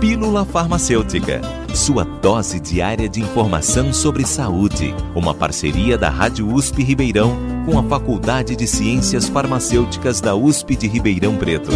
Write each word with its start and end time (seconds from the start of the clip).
Pílula 0.00 0.44
Farmacêutica, 0.44 1.40
sua 1.74 2.04
dose 2.04 2.60
diária 2.60 3.08
de 3.08 3.22
informação 3.22 3.94
sobre 3.94 4.26
saúde. 4.26 4.94
Uma 5.14 5.34
parceria 5.34 5.96
da 5.96 6.10
Rádio 6.10 6.52
USP 6.52 6.82
Ribeirão 6.82 7.34
com 7.64 7.78
a 7.78 7.82
Faculdade 7.82 8.54
de 8.54 8.66
Ciências 8.66 9.26
Farmacêuticas 9.26 10.20
da 10.20 10.36
USP 10.36 10.76
de 10.76 10.86
Ribeirão 10.86 11.38
Preto. 11.38 11.70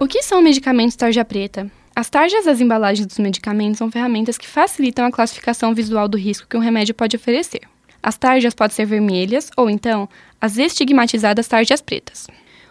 O 0.00 0.08
que 0.08 0.24
são 0.24 0.42
medicamentos 0.42 0.96
tarja 0.96 1.24
preta? 1.24 1.70
As 1.94 2.10
tarjas 2.10 2.46
das 2.46 2.60
embalagens 2.60 3.06
dos 3.06 3.18
medicamentos 3.20 3.78
são 3.78 3.92
ferramentas 3.92 4.36
que 4.36 4.48
facilitam 4.48 5.06
a 5.06 5.12
classificação 5.12 5.72
visual 5.72 6.08
do 6.08 6.18
risco 6.18 6.48
que 6.48 6.56
um 6.56 6.60
remédio 6.60 6.96
pode 6.96 7.14
oferecer. 7.14 7.60
As 8.02 8.16
tarjas 8.16 8.54
podem 8.54 8.74
ser 8.74 8.86
vermelhas 8.86 9.50
ou 9.56 9.70
então 9.70 10.08
as 10.40 10.58
estigmatizadas 10.58 11.46
tarjas 11.46 11.80
pretas. 11.80 12.26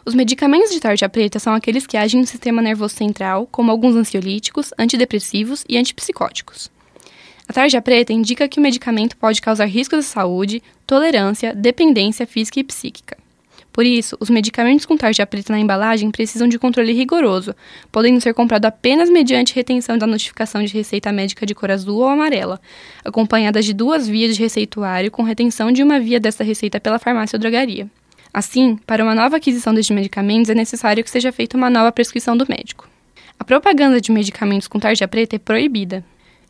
Os 0.07 0.15
medicamentos 0.15 0.71
de 0.71 0.79
tarja 0.79 1.09
preta 1.09 1.37
são 1.37 1.53
aqueles 1.53 1.85
que 1.85 1.97
agem 1.97 2.21
no 2.21 2.25
sistema 2.25 2.61
nervoso 2.61 2.95
central, 2.95 3.45
como 3.51 3.69
alguns 3.69 3.93
ansiolíticos, 3.93 4.73
antidepressivos 4.79 5.65
e 5.67 5.77
antipsicóticos. 5.77 6.71
A 7.45 7.51
tarja 7.51 7.81
preta 7.81 8.13
indica 8.13 8.47
que 8.47 8.57
o 8.57 8.63
medicamento 8.63 9.17
pode 9.17 9.41
causar 9.41 9.65
riscos 9.65 9.99
à 9.99 10.01
saúde, 10.01 10.63
tolerância, 10.85 11.53
dependência 11.53 12.25
física 12.25 12.57
e 12.57 12.63
psíquica. 12.63 13.17
Por 13.73 13.85
isso, 13.85 14.15
os 14.21 14.29
medicamentos 14.29 14.85
com 14.85 14.95
tarja 14.95 15.27
preta 15.27 15.51
na 15.51 15.59
embalagem 15.59 16.09
precisam 16.09 16.47
de 16.47 16.57
controle 16.57 16.93
rigoroso, 16.93 17.53
podendo 17.91 18.21
ser 18.21 18.33
comprados 18.33 18.65
apenas 18.65 19.09
mediante 19.09 19.53
retenção 19.53 19.97
da 19.97 20.07
notificação 20.07 20.63
de 20.63 20.71
receita 20.71 21.11
médica 21.11 21.45
de 21.45 21.53
cor 21.53 21.69
azul 21.69 21.97
ou 21.97 22.07
amarela, 22.07 22.61
acompanhadas 23.03 23.65
de 23.65 23.73
duas 23.73 24.07
vias 24.07 24.37
de 24.37 24.41
receituário 24.41 25.11
com 25.11 25.23
retenção 25.23 25.69
de 25.69 25.83
uma 25.83 25.99
via 25.99 26.17
dessa 26.17 26.45
receita 26.45 26.79
pela 26.79 26.97
farmácia 26.97 27.35
ou 27.35 27.41
drogaria. 27.41 27.89
Assim, 28.37 28.77
para 28.85 29.03
uma 29.03 29.15
nova 29.15 29.37
aquisição 29.37 29.73
destes 29.73 29.95
medicamentos 29.95 30.51
é 30.51 30.53
necessário 30.53 31.03
que 31.03 31.09
seja 31.09 31.31
feita 31.31 31.57
uma 31.57 31.71
nova 31.71 31.91
prescrição 31.91 32.37
do 32.37 32.45
médico. 32.47 32.87
A 33.39 33.43
propaganda 33.43 33.99
de 33.99 34.11
medicamentos 34.11 34.67
com 34.67 34.77
tarja 34.77 35.07
preta 35.07 35.35
é 35.35 35.39
proibida. 35.39 36.05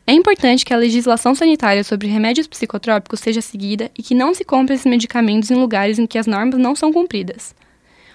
É 0.06 0.12
importante 0.12 0.66
que 0.66 0.74
a 0.74 0.76
legislação 0.76 1.34
sanitária 1.34 1.82
sobre 1.82 2.06
remédios 2.06 2.46
psicotrópicos 2.46 3.20
seja 3.20 3.40
seguida 3.40 3.90
e 3.98 4.02
que 4.02 4.14
não 4.14 4.34
se 4.34 4.44
compre 4.44 4.74
esses 4.74 4.84
medicamentos 4.84 5.50
em 5.50 5.54
lugares 5.54 5.98
em 5.98 6.06
que 6.06 6.18
as 6.18 6.26
normas 6.26 6.60
não 6.60 6.76
são 6.76 6.92
cumpridas. 6.92 7.54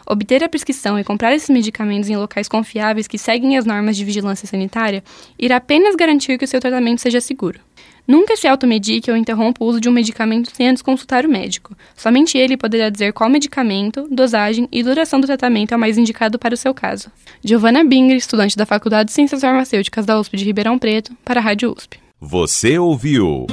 Obter 0.06 0.44
a 0.44 0.50
prescrição 0.50 1.00
e 1.00 1.04
comprar 1.04 1.34
esses 1.34 1.50
medicamentos 1.50 2.10
em 2.10 2.18
locais 2.18 2.48
confiáveis 2.48 3.08
que 3.08 3.18
seguem 3.18 3.58
as 3.58 3.66
normas 3.66 3.96
de 3.96 4.06
vigilância 4.06 4.48
sanitária 4.48 5.04
irá 5.40 5.58
apenas 5.58 5.96
garantir 5.96 6.38
que 6.38 6.46
o 6.46 6.48
seu 6.48 6.60
tratamento 6.60 7.02
seja 7.02 7.22
seguro. 7.22 7.60
Nunca 8.08 8.36
se 8.36 8.48
automedique 8.48 9.10
ou 9.10 9.16
interrompa 9.16 9.64
o 9.64 9.68
uso 9.68 9.80
de 9.80 9.88
um 9.88 9.92
medicamento 9.92 10.52
sem 10.54 10.68
antes 10.68 10.82
consultar 10.82 11.26
o 11.26 11.30
médico. 11.30 11.76
Somente 11.96 12.38
ele 12.38 12.58
poderá 12.58 12.90
dizer 12.90 13.14
qual 13.14 13.30
medicamento, 13.30 14.08
dosagem 14.12 14.68
e 14.72 14.84
duração 14.84 15.22
do 15.22 15.28
tratamento 15.28 15.74
é 15.74 15.78
o 15.78 15.80
mais 15.80 15.98
indicado 15.98 16.38
para 16.38 16.54
o 16.54 16.58
seu 16.58 16.74
caso. 16.74 17.10
Giovana 17.44 17.84
Binger, 17.84 18.18
estudante 18.18 18.58
da 18.58 18.66
Faculdade 18.66 19.08
de 19.08 19.14
Ciências 19.14 19.40
Farmacêuticas 19.40 20.06
da 20.06 20.20
USP 20.20 20.36
de 20.36 20.46
Ribeirão 20.46 20.78
Preto, 20.78 21.16
para 21.24 21.40
a 21.40 21.44
Rádio 21.44 21.74
USP. 21.76 21.98
Você 22.20 22.78
ouviu 22.78 23.48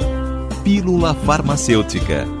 Pílula 0.63 1.13
Farmacêutica. 1.13 2.40